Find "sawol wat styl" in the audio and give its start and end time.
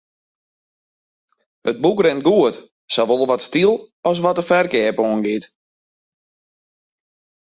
2.95-3.73